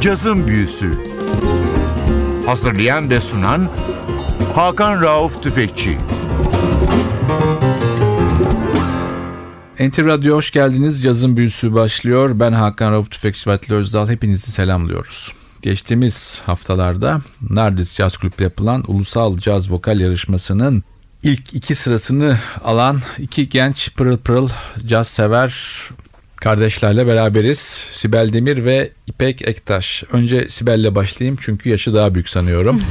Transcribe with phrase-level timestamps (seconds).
[0.00, 0.92] Cazın Büyüsü
[2.46, 3.68] Hazırlayan ve sunan
[4.54, 5.98] Hakan Rauf Tüfekçi
[9.80, 11.02] NTV Radyo hoş geldiniz.
[11.02, 12.40] Cazın Büyüsü başlıyor.
[12.40, 14.08] Ben Hakan Rauf Tüfekçi Vatli Özdal.
[14.08, 15.32] Hepinizi selamlıyoruz.
[15.62, 17.20] Geçtiğimiz haftalarda
[17.50, 20.84] Nardis Jazz Kulüp'te yapılan Ulusal Caz Vokal Yarışması'nın
[21.22, 24.48] ilk iki sırasını alan iki genç pırıl pırıl
[24.86, 25.80] caz sever
[26.36, 27.58] kardeşlerle beraberiz.
[27.90, 30.04] Sibel Demir ve İpek Ektaş.
[30.12, 32.82] Önce Sibel'le başlayayım çünkü yaşı daha büyük sanıyorum.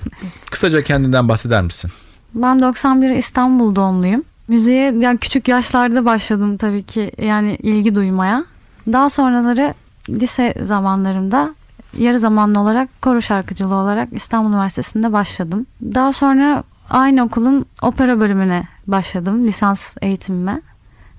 [0.50, 1.90] Kısaca kendinden bahseder misin?
[2.34, 4.24] Ben 91 İstanbul doğumluyum.
[4.48, 8.44] Müziğe yani küçük yaşlarda başladım tabii ki yani ilgi duymaya.
[8.86, 9.74] Daha sonraları
[10.08, 11.54] lise zamanlarımda
[11.98, 15.66] yarı zamanlı olarak koro şarkıcılığı olarak İstanbul Üniversitesi'nde başladım.
[15.82, 20.60] Daha sonra aynı okulun opera bölümüne başladım lisans eğitimime.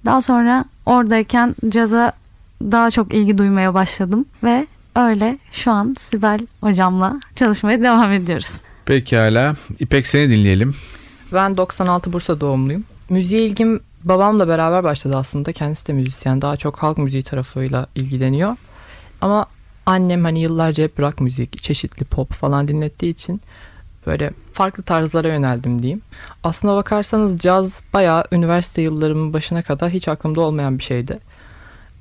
[0.05, 2.13] Daha sonra oradayken caza
[2.61, 8.61] daha çok ilgi duymaya başladım ve öyle şu an Sibel hocamla çalışmaya devam ediyoruz.
[8.85, 9.55] Pekala.
[9.79, 10.75] İpek seni dinleyelim.
[11.33, 12.83] Ben 96 Bursa doğumluyum.
[13.09, 15.51] Müziğe ilgim babamla beraber başladı aslında.
[15.51, 16.41] Kendisi de müzisyen.
[16.41, 18.55] Daha çok halk müziği tarafıyla ilgileniyor.
[19.21, 19.45] Ama
[19.85, 23.41] annem hani yıllarca hep rock müzik, çeşitli pop falan dinlettiği için
[24.07, 26.01] böyle farklı tarzlara yöneldim diyeyim.
[26.43, 31.19] Aslına bakarsanız caz bayağı üniversite yıllarımın başına kadar hiç aklımda olmayan bir şeydi.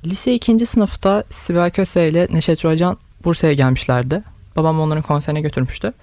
[0.05, 4.23] Lise ikinci sınıfta Sibel Köse ile Neşet Rocan Bursa'ya gelmişlerdi.
[4.55, 5.93] Babam onların konserine götürmüştü.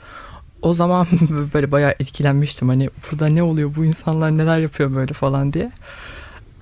[0.63, 1.07] O zaman
[1.55, 2.69] böyle bayağı etkilenmiştim.
[2.69, 5.71] Hani burada ne oluyor bu insanlar neler yapıyor böyle falan diye.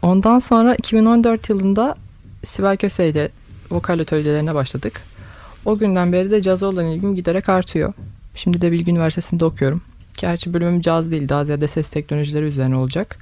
[0.02, 1.96] Ondan sonra 2014 yılında
[2.44, 3.28] Sibel Köse ile
[3.70, 5.00] vokal atölyelerine başladık.
[5.64, 7.92] O günden beri de caza olan ilgim giderek artıyor.
[8.38, 9.82] Şimdi de Bilgi Üniversitesi'nde okuyorum.
[10.16, 13.18] Gerçi bölümüm caz değil daha ziyade ses teknolojileri üzerine olacak.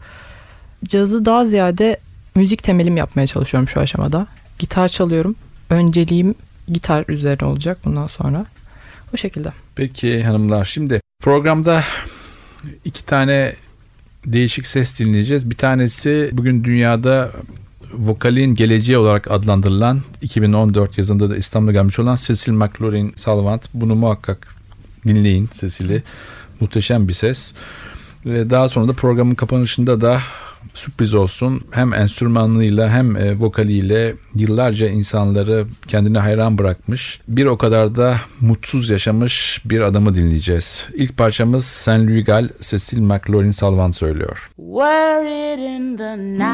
[0.84, 1.98] Cazı daha ziyade
[2.34, 4.26] müzik temelim yapmaya çalışıyorum şu aşamada.
[4.58, 5.34] Gitar çalıyorum.
[5.70, 6.34] Önceliğim
[6.68, 8.46] gitar üzerine olacak bundan sonra.
[9.14, 9.52] O şekilde.
[9.74, 11.84] Peki hanımlar şimdi programda
[12.84, 13.56] iki tane
[14.26, 15.50] değişik ses dinleyeceğiz.
[15.50, 17.30] Bir tanesi bugün dünyada
[17.92, 23.68] vokalin geleceği olarak adlandırılan 2014 yazında da İstanbul'a gelmiş olan Cecil McLaurin Salvant.
[23.74, 24.55] Bunu muhakkak
[25.06, 26.02] dinleyin sesili.
[26.60, 27.54] Muhteşem bir ses.
[28.26, 30.20] Ve daha sonra da programın kapanışında da
[30.74, 31.64] sürpriz olsun.
[31.70, 37.20] Hem enstrümanlığıyla hem e, vokaliyle yıllarca insanları kendine hayran bırakmış.
[37.28, 40.86] Bir o kadar da mutsuz yaşamış bir adamı dinleyeceğiz.
[40.94, 44.50] İlk parçamız Saint Louis Gal, Cecil McLaurin Salvant söylüyor.
[44.56, 46.46] Worried in the night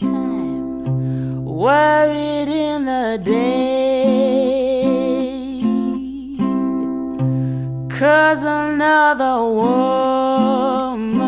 [0.00, 3.79] time, worried in the day.
[8.00, 11.20] Cause another woman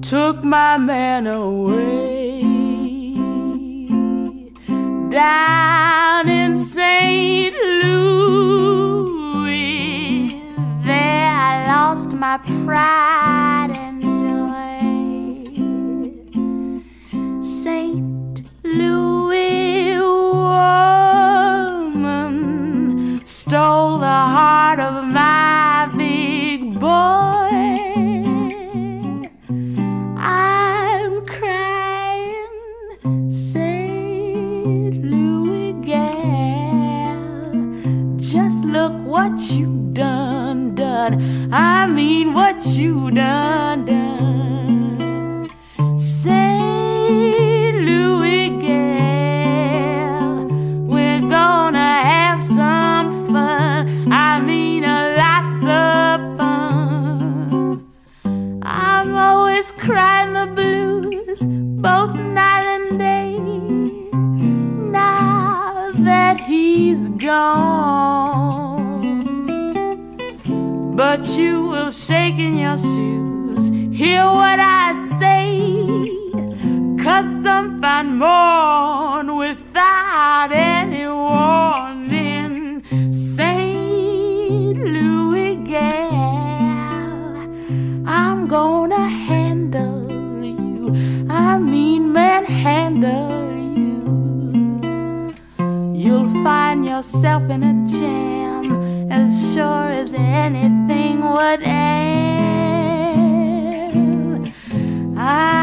[0.00, 2.40] took my man away
[5.10, 7.54] down in St.
[7.84, 9.50] Louis.
[10.86, 14.80] There I lost my pride and joy.
[17.42, 18.40] St.
[18.64, 20.95] Louis woman
[23.48, 25.55] stole the heart of my
[97.26, 102.06] yourself in a jam as sure as anything would end.
[105.18, 105.55] I'm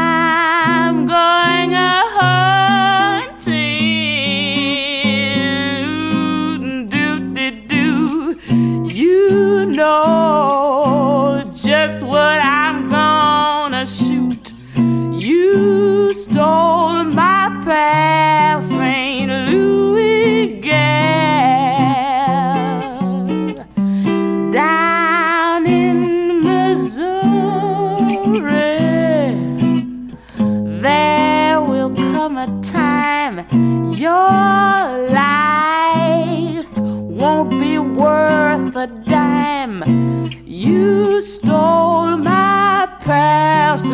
[43.74, 43.92] pal St.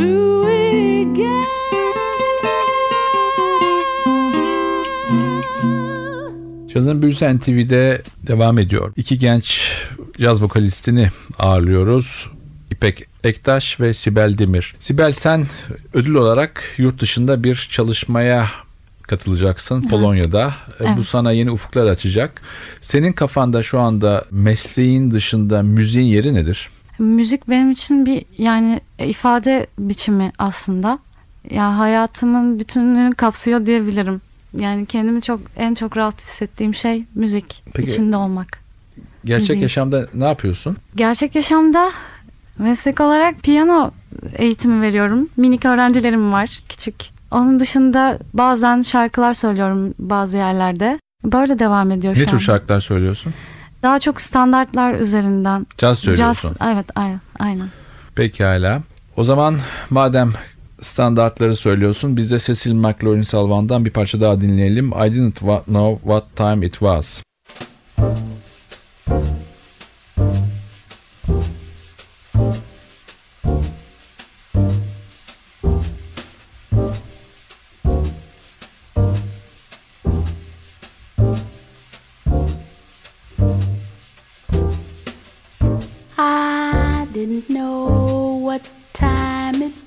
[0.00, 1.44] Louis gal.
[6.74, 8.92] Cazın Büyüsü NTV'de devam ediyor.
[8.96, 9.72] İki genç
[10.20, 11.08] caz vokalistini
[11.38, 12.26] ağırlıyoruz.
[12.70, 14.74] İpek Ektaş ve Sibel Demir.
[14.80, 15.46] Sibel sen
[15.94, 18.46] ödül olarak yurt dışında bir çalışmaya
[19.02, 20.54] katılacaksın Polonya'da.
[20.80, 21.06] E, Bu Evet.
[21.06, 22.42] sana yeni ufuklar açacak.
[22.80, 26.68] Senin kafanda şu anda mesleğin dışında müziğin yeri nedir?
[26.98, 30.98] Müzik benim için bir yani ifade biçimi aslında.
[31.50, 34.20] Ya hayatımın bütünlüğünü kapsıyor diyebilirim.
[34.58, 38.60] Yani kendimi çok en çok rahat hissettiğim şey müzik Peki- içinde olmak.
[39.24, 40.76] Gerçek Müziğin- yaşamda ne yapıyorsun?
[40.96, 41.90] Gerçek yaşamda
[42.58, 43.90] meslek olarak piyano
[44.36, 45.28] eğitimi veriyorum.
[45.36, 46.94] Minik öğrencilerim var küçük.
[47.30, 50.98] Onun dışında bazen şarkılar söylüyorum bazı yerlerde.
[51.24, 52.38] Böyle devam ediyor Ne şu tür an.
[52.38, 53.34] şarkılar söylüyorsun?
[53.82, 55.66] Daha çok standartlar üzerinden.
[55.78, 56.48] Caz söylüyorsun.
[56.48, 57.20] Caz, evet aynen.
[57.38, 57.68] aynen.
[58.14, 58.82] Pekala.
[59.16, 59.58] O zaman
[59.90, 60.32] madem
[60.80, 64.88] standartları söylüyorsun biz de Cecil McLaurin Salvan'dan bir parça daha dinleyelim.
[64.88, 67.22] I didn't know what time it was.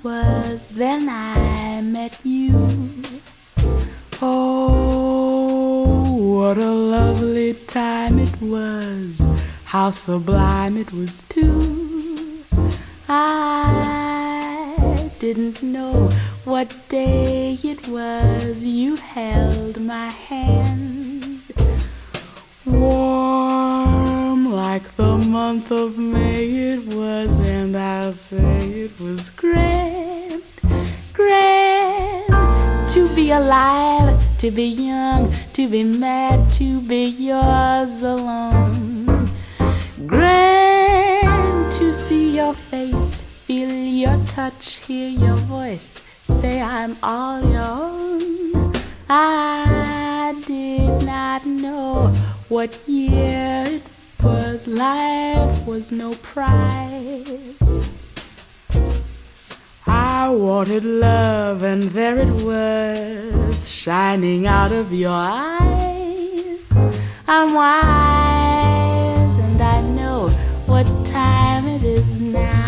[0.03, 2.53] Was then I met you.
[4.21, 9.25] Oh, what a lovely time it was.
[9.65, 12.43] How sublime it was, too.
[13.07, 16.09] I didn't know
[16.45, 21.41] what day it was you held my hand.
[22.65, 23.10] Warm
[24.73, 30.43] like the month of May it was, and I'll say it was grand,
[31.11, 35.23] grand to be alive, to be young,
[35.57, 39.27] to be mad, to be yours alone.
[40.07, 47.71] Grand to see your face, feel your touch, hear your voice, say I'm all your
[47.89, 48.71] own.
[49.09, 52.07] I did not know
[52.47, 53.90] what year it
[54.23, 54.67] was.
[54.67, 57.57] Life was no prize.
[59.87, 66.61] I wanted love, and there it was, shining out of your eyes.
[67.27, 70.29] I'm wise, and I know
[70.67, 72.60] what time it is now.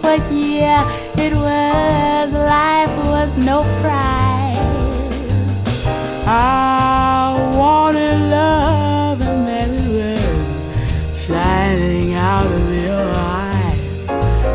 [0.00, 0.76] What year
[1.16, 2.32] it was.
[2.32, 4.56] Life was no prize.
[6.26, 14.10] I wanted love and then it was shining out of your eyes.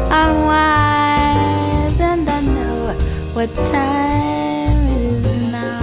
[0.09, 2.93] I'm wise and I know
[3.33, 5.79] what time it is now.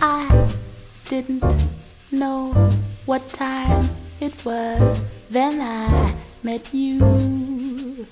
[0.00, 0.48] I
[1.06, 1.44] didn't
[2.12, 2.52] know
[3.06, 3.88] what time
[4.20, 8.06] it was then I met you.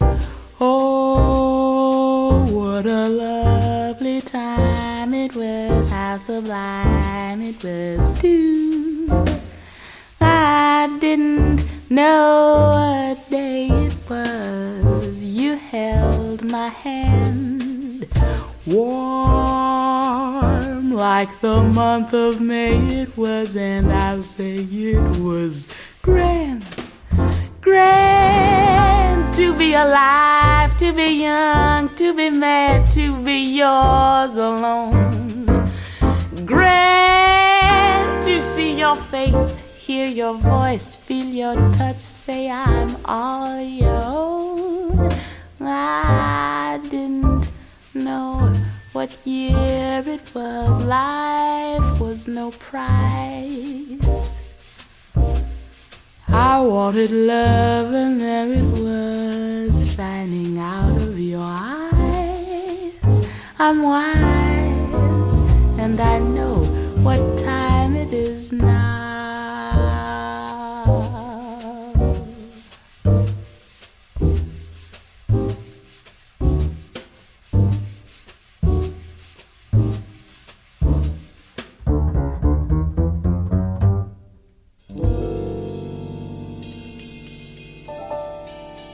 [0.60, 9.24] Oh, what a lovely time it was, how sublime it was too.
[10.20, 15.22] I didn't know what day it was.
[15.22, 18.06] You held my hand,
[18.66, 19.82] warm
[20.92, 25.66] like the month of May it was, and I'll say it was
[26.02, 26.64] grand,
[27.62, 35.46] grand to be alive, to be young, to be mad, to be yours alone.
[36.44, 44.02] Grand to see your face, hear your voice, feel your touch, say I'm all your
[44.04, 45.10] own.
[45.60, 47.48] I didn't
[47.94, 48.52] know
[48.92, 54.01] what year it was, life was no prize.
[56.34, 63.28] I wanted love, and there it was, shining out of your eyes.
[63.58, 65.38] I'm wise,
[65.78, 66.51] and I know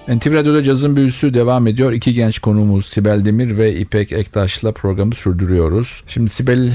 [0.09, 1.93] NTV Radyo'da cazın büyüsü devam ediyor.
[1.93, 6.03] İki genç konuğumuz Sibel Demir ve İpek Ektaş'la programı sürdürüyoruz.
[6.07, 6.73] Şimdi Sibel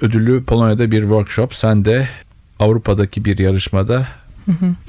[0.00, 1.54] ödülü Polonya'da bir workshop.
[1.54, 2.08] Sen de
[2.58, 4.08] Avrupa'daki bir yarışmada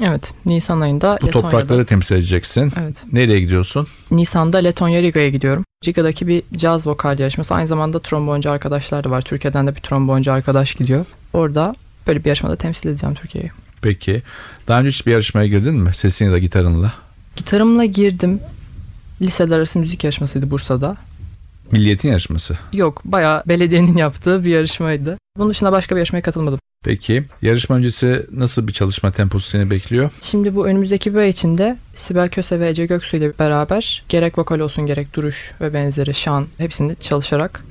[0.01, 1.49] Evet, Nisan ayında bu Letonya'da.
[1.49, 2.73] toprakları temsil edeceksin.
[2.81, 2.95] Evet.
[3.11, 3.87] Nereye gidiyorsun?
[4.11, 5.63] Nisan'da Letonya Riga'ya gidiyorum.
[5.87, 7.55] Riga'daki bir caz vokal yarışması.
[7.55, 9.21] Aynı zamanda tromboncu arkadaşlar da var.
[9.21, 11.05] Türkiye'den de bir tromboncu arkadaş gidiyor.
[11.33, 11.75] Orada
[12.07, 13.51] böyle bir yarışmada temsil edeceğim Türkiye'yi.
[13.81, 14.21] Peki.
[14.67, 15.93] Daha önce hiç bir yarışmaya girdin mi?
[15.93, 16.93] Sesin ya da gitarınla.
[17.35, 18.39] Gitarımla girdim.
[19.21, 20.97] Liseler arası müzik yarışmasıydı Bursa'da.
[21.71, 22.57] Milliyetin yarışması.
[22.73, 25.17] Yok, bayağı belediyenin yaptığı bir yarışmaydı.
[25.37, 26.59] Bunun dışında başka bir yarışmaya katılmadım.
[26.83, 27.23] Peki.
[27.41, 30.11] Yarışma öncesi nasıl bir çalışma temposu seni bekliyor?
[30.21, 34.59] Şimdi bu önümüzdeki bir ay içinde Sibel Köse ve Ece Göksu ile beraber gerek vokal
[34.59, 37.63] olsun gerek duruş ve benzeri şan hepsini çalışarak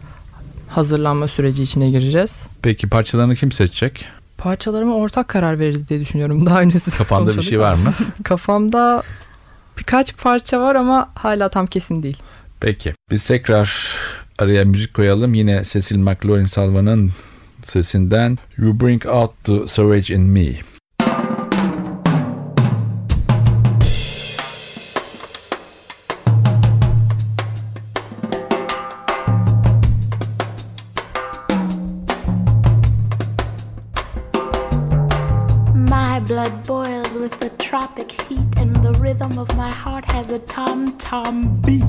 [0.69, 2.47] hazırlanma süreci içine gireceğiz.
[2.63, 4.05] Peki parçalarını kim seçecek?
[4.39, 6.47] Parçalarıma ortak karar veririz diye düşünüyorum.
[6.47, 7.95] Daha öncesi Kafanda bir şey var mı?
[8.25, 9.03] Kafamda
[9.81, 12.19] birkaç parça var ama hala tam kesin değil.
[12.61, 12.95] Peki.
[13.11, 13.97] Biz tekrar
[14.39, 15.35] araya müzik koyalım.
[15.35, 17.13] Yine Cecil McLaurin Salva'nın
[17.63, 20.47] sesinden You Bring Out the Savage in Me.
[35.75, 40.39] My blood boils with the tropic heat, and the rhythm of my heart has a
[40.39, 41.83] tom tom beat.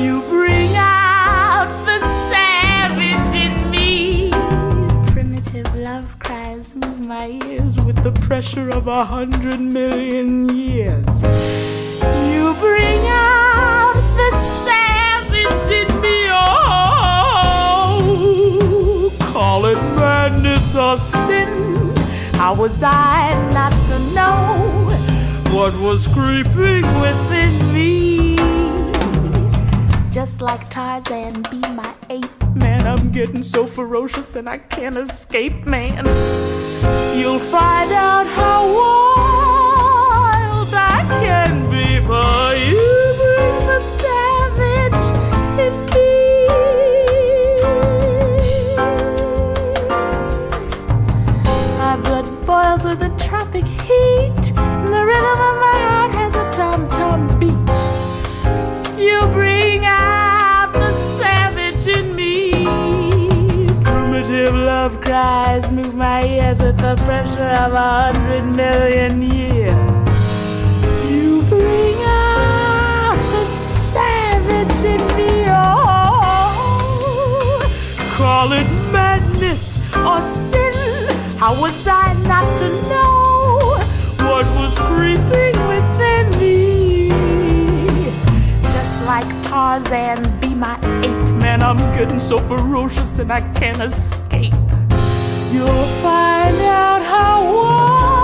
[0.00, 1.98] You bring out the
[2.30, 4.30] savage in me.
[5.10, 11.24] Primitive love cries move my ears with the pressure of a hundred million years.
[11.24, 14.30] You bring out the
[14.64, 16.28] savage in me.
[16.30, 17.52] Oh,
[19.32, 21.74] call it madness or sin.
[22.34, 23.83] How was I not
[24.14, 24.88] know
[25.50, 28.36] what was creeping within me?
[30.10, 32.30] Just like Tarzan, be my ape.
[32.54, 36.06] Man, I'm getting so ferocious and I can't escape, man.
[37.18, 42.93] You'll find out how wild I can be for you.
[52.94, 54.52] The tropic heat.
[54.56, 57.76] And the rhythm of my heart has a tom tom beat.
[59.00, 62.52] You bring out the savage in me.
[63.82, 70.00] Primitive love cries move my ears with the pressure of a hundred million years.
[71.10, 73.44] You bring out the
[73.92, 75.30] savage in me.
[75.48, 76.68] Oh,
[78.16, 80.72] call it madness or sin.
[81.38, 82.03] How was I
[89.74, 91.60] Tarzan, be my ape man.
[91.60, 94.54] I'm getting so ferocious and I can't escape.
[95.50, 98.23] You'll find out how wild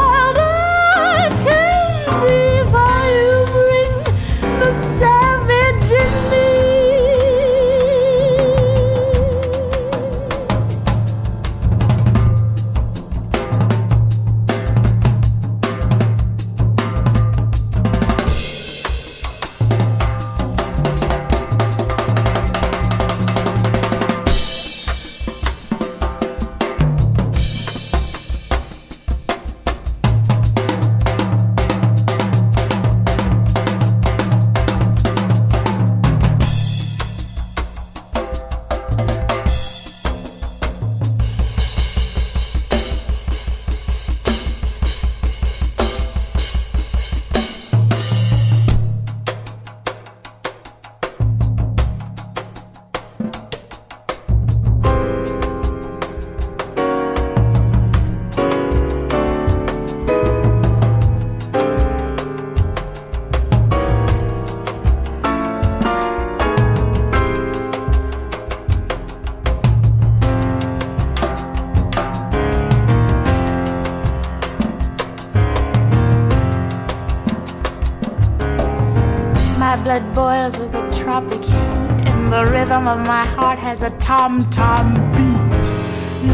[84.10, 85.66] tom tom beat.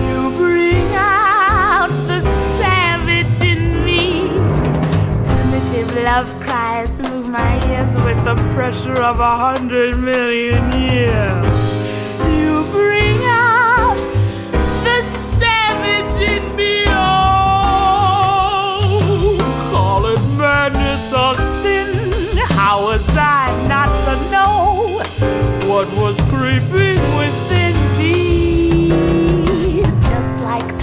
[0.01, 2.23] You bring out the
[2.57, 4.31] savage in me.
[5.29, 10.26] Primitive love cries move my ears with the pressure of a hundred million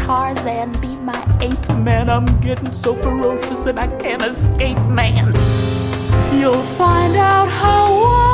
[0.03, 2.09] Tarzan, be my ape man.
[2.09, 5.27] I'm getting so ferocious and I can't escape, man.
[6.37, 8.32] You'll find out how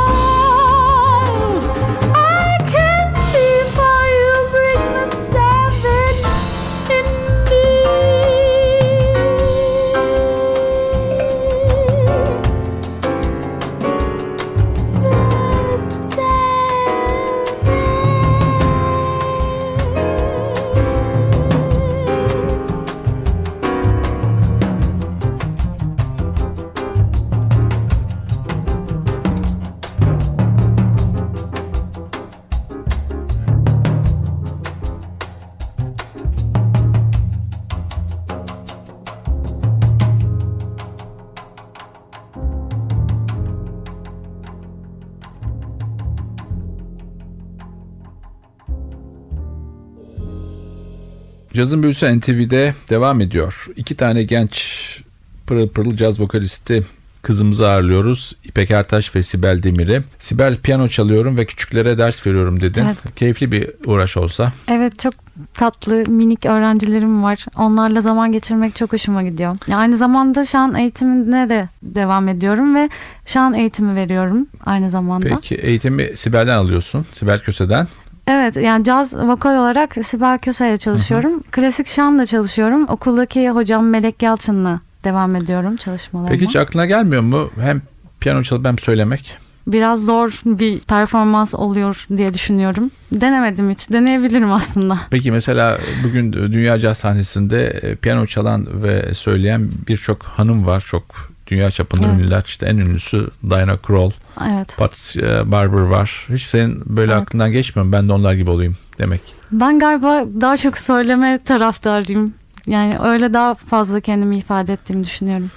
[51.59, 53.67] Cazın Büyüsü NTV'de devam ediyor.
[53.75, 55.03] İki tane genç
[55.47, 56.83] pırıl pırıl caz vokalisti
[57.21, 58.35] kızımızı ağırlıyoruz.
[58.43, 60.01] İpek Ertaş ve Sibel Demir'i.
[60.19, 62.83] Sibel piyano çalıyorum ve küçüklere ders veriyorum dedin.
[62.85, 63.15] Evet.
[63.15, 64.51] Keyifli bir uğraş olsa.
[64.67, 65.13] Evet çok
[65.53, 67.45] tatlı minik öğrencilerim var.
[67.57, 69.55] Onlarla zaman geçirmek çok hoşuma gidiyor.
[69.73, 72.89] Aynı zamanda şan eğitimine de devam ediyorum ve
[73.25, 75.27] şan eğitimi veriyorum aynı zamanda.
[75.27, 77.05] Peki eğitimi Sibel'den alıyorsun.
[77.13, 77.87] Sibel Köse'den.
[78.29, 81.43] Evet yani caz vokal olarak Sibel Köse ile çalışıyorum.
[81.51, 82.85] Klasik şanla çalışıyorum.
[82.89, 86.31] Okuldaki hocam Melek Yalçın'la devam ediyorum çalışmalarıma.
[86.31, 87.81] Peki hiç aklına gelmiyor mu hem
[88.19, 89.37] piyano çalıp hem söylemek?
[89.67, 92.91] Biraz zor bir performans oluyor diye düşünüyorum.
[93.11, 93.91] Denemedim hiç.
[93.91, 94.99] Deneyebilirim aslında.
[95.09, 100.83] Peki mesela bugün dünya caz sahnesinde e, piyano çalan ve söyleyen birçok hanım var.
[100.87, 102.13] Çok dünya çapında Evet.
[102.15, 102.43] ünlüler.
[102.45, 104.11] İşte en ünlüsü Diana Krall,
[104.49, 104.75] Evet.
[104.77, 106.27] Pat e, Barber var.
[106.33, 107.21] Hiç senin böyle Evet.
[107.21, 107.91] aklından geçmiyor mu?
[107.91, 109.21] Ben de onlar gibi olayım demek.
[109.51, 112.33] Ben galiba daha çok söyleme taraftarıyım.
[112.67, 115.51] Yani öyle daha fazla kendimi ifade ettiğimi düşünüyorum.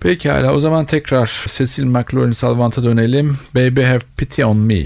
[0.00, 3.38] Pekala o zaman tekrar Cecil McLaurin Salvant'a dönelim.
[3.54, 4.84] Baby Have Pity on Me.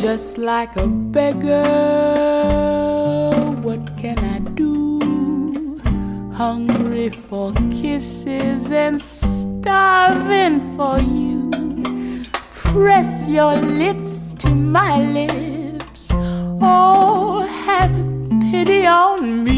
[0.00, 1.60] Just like a beggar,
[3.60, 5.78] what can I do?
[6.34, 11.50] Hungry for kisses and starving for you.
[12.50, 16.08] Press your lips to my lips.
[16.14, 17.92] Oh, have
[18.50, 19.49] pity on me.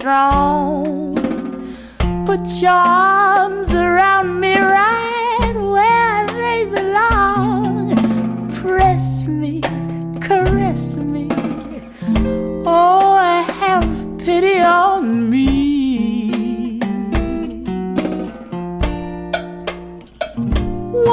[0.00, 1.14] Strong.
[2.24, 7.94] Put your arms around me right where they belong.
[8.48, 9.60] Press me,
[10.22, 11.28] caress me.
[12.64, 16.80] Oh, have pity on me.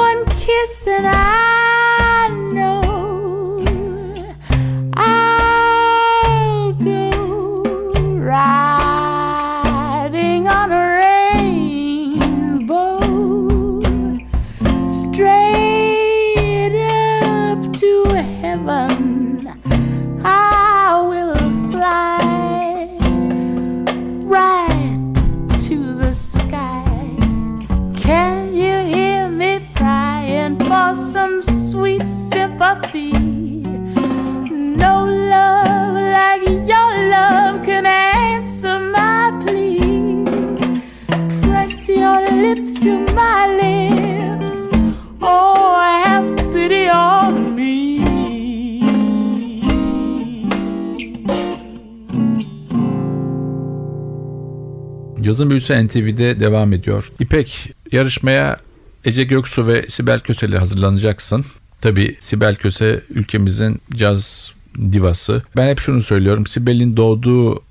[0.06, 1.37] One kiss and I
[55.38, 57.12] Yazın Büyüsü NTV'de devam ediyor.
[57.20, 58.56] İpek yarışmaya
[59.04, 61.44] Ece Göksu ve Sibel Köse ile hazırlanacaksın.
[61.80, 64.52] Tabii Sibel Köse ülkemizin caz
[64.92, 65.42] divası.
[65.56, 66.46] Ben hep şunu söylüyorum.
[66.46, 67.62] Sibel'in doğduğu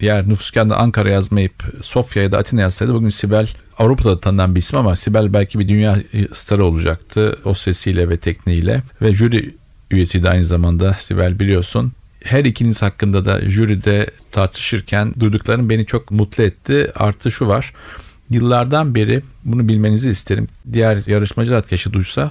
[0.00, 4.60] yer nüfus kağıdında Ankara yazmayıp Sofya ya da Atina yazsaydı bugün Sibel Avrupa'da tanınan bir
[4.60, 5.98] isim ama Sibel belki bir dünya
[6.32, 9.54] starı olacaktı o sesiyle ve tekniğiyle ve jüri
[9.90, 11.92] üyesiydi aynı zamanda Sibel biliyorsun.
[12.26, 16.92] Her ikiniz hakkında da jüride tartışırken duyduklarım beni çok mutlu etti.
[16.94, 17.72] Artı şu var.
[18.30, 20.48] Yıllardan beri bunu bilmenizi isterim.
[20.72, 22.30] Diğer yarışmacılar keşke duysa.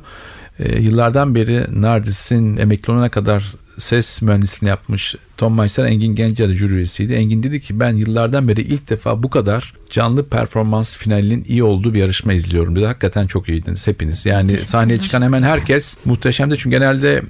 [0.60, 6.73] e, yıllardan beri Nardis'in emekli olana kadar ses mühendisliğini yapmış Tom Meister Engin Gencer jüri
[6.73, 7.13] üyesiydi.
[7.13, 11.93] Engin dedi ki ben yıllardan beri ilk defa bu kadar canlı performans finalinin iyi olduğu
[11.93, 12.86] bir yarışma izliyorum dedi.
[12.86, 14.25] Hakikaten çok iyiydiniz hepiniz.
[14.25, 16.55] Yani sahneye çıkan hemen herkes muhteşemdi.
[16.58, 17.21] Çünkü genelde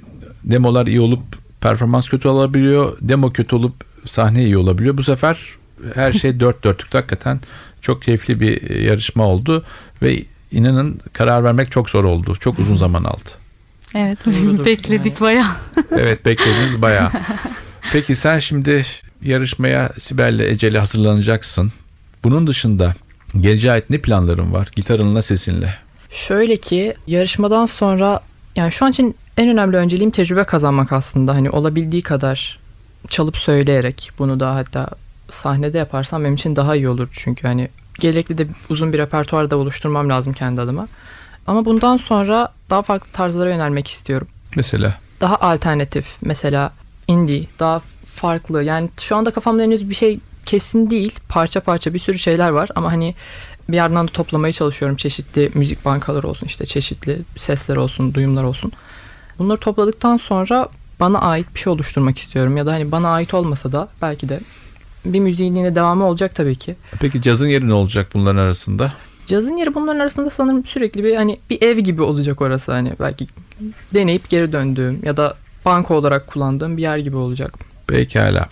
[0.44, 2.96] demolar iyi olup performans kötü olabiliyor.
[3.00, 3.74] Demo kötü olup
[4.06, 4.98] sahne iyi olabiliyor.
[4.98, 5.38] Bu sefer
[5.94, 7.40] her şey dört dörtlükte hakikaten
[7.80, 9.64] çok keyifli bir yarışma oldu
[10.02, 12.36] ve inanın karar vermek çok zor oldu.
[12.40, 13.30] Çok uzun zaman aldı.
[13.94, 14.64] Evet Doğrudur.
[14.66, 15.46] bekledik bayağı.
[15.90, 17.10] Evet beklediniz bayağı.
[17.92, 18.84] Peki sen şimdi
[19.22, 21.72] yarışmaya Sibel'le Ece'yle hazırlanacaksın.
[22.24, 22.94] Bunun dışında
[23.40, 24.68] geleceğe ait ne planların var?
[24.76, 25.74] Gitarınla sesinle.
[26.10, 28.20] Şöyle ki yarışmadan sonra
[28.56, 31.34] yani şu an için en önemli önceliğim tecrübe kazanmak aslında.
[31.34, 32.58] Hani olabildiği kadar
[33.08, 34.86] çalıp söyleyerek bunu da hatta
[35.30, 37.08] sahnede yaparsam benim için daha iyi olur.
[37.12, 37.68] Çünkü hani
[37.98, 40.88] gerekli de uzun bir repertuar da oluşturmam lazım kendi adıma.
[41.46, 44.28] Ama bundan sonra daha farklı tarzlara yönelmek istiyorum.
[44.56, 46.72] Mesela Daha alternatif mesela
[47.08, 51.98] indie daha farklı yani şu anda kafamda henüz bir şey kesin değil parça parça bir
[51.98, 53.14] sürü şeyler var ama hani
[53.68, 58.72] bir yandan da toplamaya çalışıyorum çeşitli müzik bankaları olsun işte çeşitli sesler olsun duyumlar olsun
[59.38, 60.68] bunları topladıktan sonra
[61.00, 64.40] bana ait bir şey oluşturmak istiyorum ya da hani bana ait olmasa da belki de
[65.04, 66.76] bir müziğin yine devamı olacak tabii ki.
[67.00, 68.92] peki cazın yeri ne olacak bunların arasında?
[69.26, 73.26] Cazın yeri bunların arasında sanırım sürekli bir hani bir ev gibi olacak orası hani belki
[73.94, 77.54] deneyip geri döndüğüm ya da banka olarak kullandığım bir yer gibi olacak.
[77.86, 78.48] Pekala.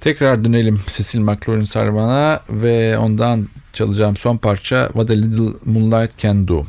[0.00, 6.48] Tekrar dönelim Cecil McLaurin Sarvan'a ve ondan çalacağım son parça What a Little Moonlight Can
[6.48, 6.64] Do.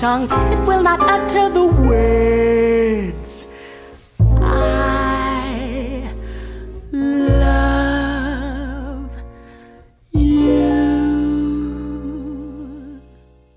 [0.00, 3.46] tongue, it will not utter the words.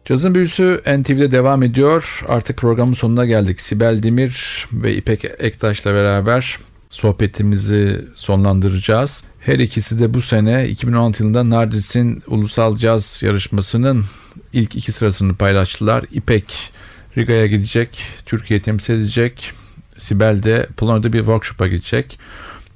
[0.06, 2.24] Cazın büyüsü NTV'de devam ediyor.
[2.28, 3.62] Artık programın sonuna geldik.
[3.62, 6.58] Sibel Demir ve İpek Ektaş'la beraber
[6.90, 9.24] sohbetimizi sonlandıracağız.
[9.40, 14.04] Her ikisi de bu sene 2016 yılında Nardis'in ulusal caz yarışmasının
[14.54, 16.06] ilk iki sırasını paylaştılar.
[16.12, 16.72] İpek
[17.18, 19.52] Riga'ya gidecek, Türkiye'yi temsil edecek.
[19.98, 22.20] Sibel de Polonya'da bir workshop'a gidecek.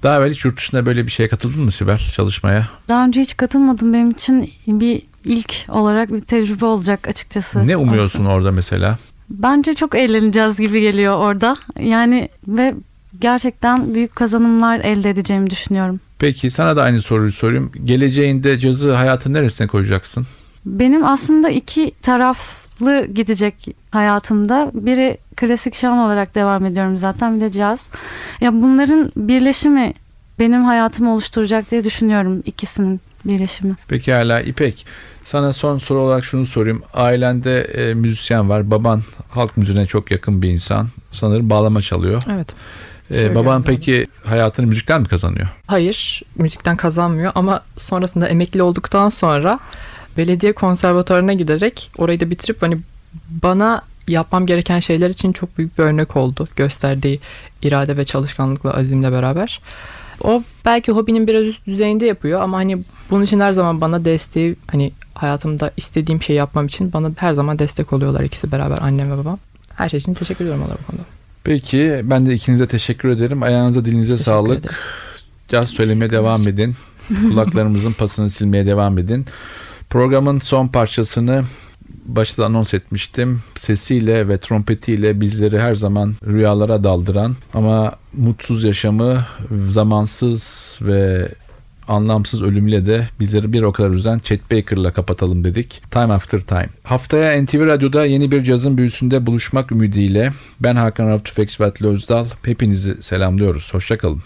[0.04, 2.68] Daha evvel hiç yurt dışında böyle bir şeye katıldın mı Sibel çalışmaya?
[2.90, 3.94] Daha önce hiç katılmadım.
[3.94, 7.68] Benim için bir ilk olarak bir tecrübe olacak açıkçası.
[7.68, 8.32] Ne umuyorsun olsun.
[8.32, 8.98] orada mesela?
[9.30, 11.56] Bence çok eğleneceğiz gibi geliyor orada.
[11.80, 12.76] Yani ve
[13.22, 16.00] gerçekten büyük kazanımlar elde edeceğimi düşünüyorum.
[16.20, 17.72] Peki sana da aynı soruyu sorayım.
[17.86, 20.26] Geleceğinde cazı hayatın neresine koyacaksın?
[20.68, 23.56] Benim aslında iki taraflı gidecek
[23.92, 24.72] hayatımda.
[24.74, 27.90] Biri klasik şan olarak devam ediyorum zaten bir de caz.
[28.42, 29.94] Ya bunların birleşimi
[30.40, 33.76] benim hayatımı oluşturacak diye düşünüyorum ikisinin birleşimi.
[33.88, 34.86] Peki hala İpek.
[35.24, 36.84] Sana son soru olarak şunu sorayım.
[36.94, 38.72] Ailende e, müzisyen var.
[38.72, 40.88] Baban halk müziğine çok yakın bir insan.
[41.12, 42.24] Sanırım bağlama çalıyor.
[42.32, 42.48] Evet.
[42.50, 43.66] E, Söylüyorum baban yani.
[43.66, 45.48] peki hayatını müzikten mi kazanıyor?
[45.68, 49.60] Hayır, müzikten kazanmıyor ama sonrasında emekli olduktan sonra
[50.18, 52.78] belediye konservatuarına giderek orayı da bitirip hani
[53.30, 56.48] bana yapmam gereken şeyler için çok büyük bir örnek oldu.
[56.56, 57.20] Gösterdiği
[57.62, 59.62] irade ve çalışkanlıkla, azimle beraber.
[60.24, 64.56] O belki hobinin biraz üst düzeyinde yapıyor ama hani bunun için her zaman bana desteği
[64.68, 69.18] hani hayatımda istediğim şeyi yapmam için bana her zaman destek oluyorlar ikisi beraber annem ve
[69.18, 69.40] babam.
[69.76, 71.04] Her şey için teşekkür ediyorum onlara bu konuda.
[71.44, 73.44] Peki ben de ikinize teşekkür ederim.
[73.44, 74.60] Ayağınıza dilinize Teşekkür sağlık.
[74.60, 74.78] ederiz.
[75.50, 76.76] Caz söylemeye devam edin.
[77.22, 79.26] Kulaklarımızın pasını silmeye devam edin.
[79.90, 81.44] Programın son parçasını
[82.06, 83.42] başta anons etmiştim.
[83.56, 89.26] Sesiyle ve trompetiyle bizleri her zaman rüyalara daldıran ama mutsuz yaşamı
[89.68, 91.30] zamansız ve
[91.88, 95.82] anlamsız ölümüyle de bizleri bir o kadar üzen Chet Baker'la kapatalım dedik.
[95.92, 96.70] Time After Time.
[96.84, 103.04] Haftaya NTV Radyo'da yeni bir cazın büyüsünde buluşmak ümidiyle ben Hakan Rauf Tüfekçi Özdal hepinizi
[103.04, 103.74] selamlıyoruz.
[103.74, 104.22] Hoşçakalın.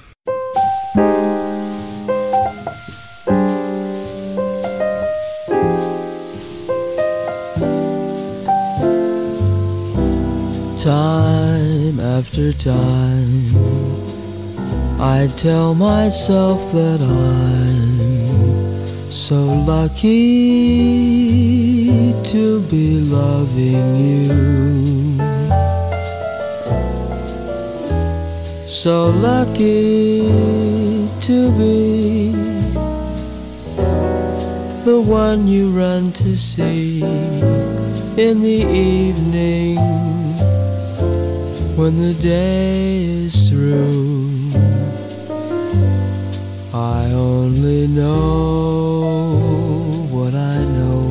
[10.82, 13.54] Time after time,
[15.00, 18.32] I tell myself that I'm
[19.12, 20.10] so lucky
[22.24, 25.20] to be loving you.
[28.66, 30.22] So lucky
[31.22, 32.32] to be
[34.84, 37.04] the one you run to see
[38.18, 40.21] in the evening
[41.82, 44.52] when the day is through.
[46.72, 49.32] I only know
[50.12, 51.02] what I know.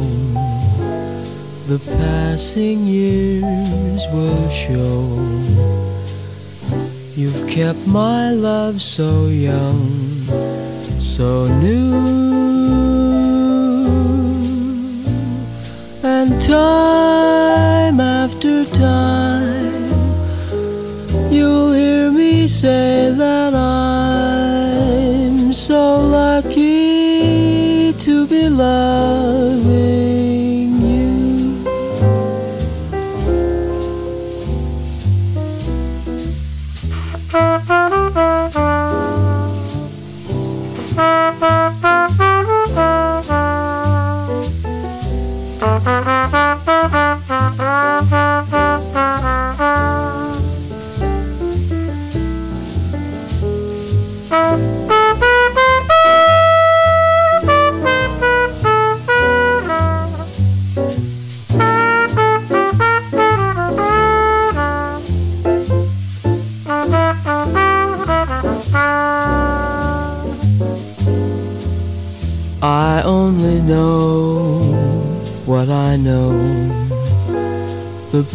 [1.66, 5.00] The passing years will show.
[7.16, 9.80] You've kept my love so young,
[11.00, 11.96] so new.
[16.04, 19.29] And time after time
[21.40, 25.14] You'll hear me say that I'm
[25.54, 28.99] so lucky to be loving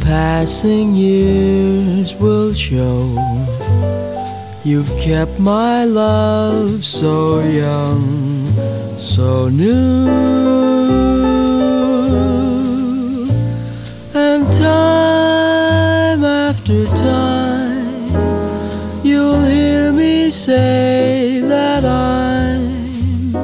[0.01, 3.15] passing years will show.
[4.63, 8.51] You've kept my love so young,
[8.97, 10.09] so new.
[14.13, 18.09] And time after time,
[19.03, 23.35] you'll hear me say that I'm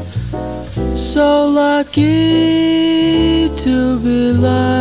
[0.95, 4.80] so lucky to be loving